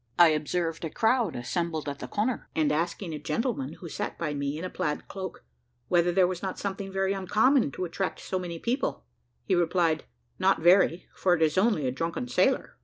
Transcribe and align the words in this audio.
I 0.17 0.29
observed 0.29 0.83
a 0.83 0.89
crowd 0.89 1.35
assembled 1.35 1.87
at 1.87 1.99
the 1.99 2.07
corner; 2.07 2.49
and 2.55 2.71
asking 2.71 3.13
a 3.13 3.19
gentleman 3.19 3.73
who 3.73 3.87
sat 3.87 4.17
by 4.17 4.33
me 4.33 4.57
in 4.57 4.65
a 4.65 4.69
plaid 4.71 5.07
cloak, 5.07 5.43
whether 5.89 6.11
there 6.11 6.25
was 6.25 6.41
not 6.41 6.57
something 6.57 6.91
very 6.91 7.13
uncommon 7.13 7.69
to 7.73 7.85
attract 7.85 8.19
so 8.19 8.39
many 8.39 8.57
people, 8.57 9.05
he 9.45 9.53
replied, 9.53 10.05
"Not 10.39 10.59
very, 10.59 11.07
for 11.13 11.35
it 11.35 11.43
is 11.43 11.55
only 11.55 11.85
a 11.85 11.91
drunken 11.91 12.27
sailor." 12.27 12.77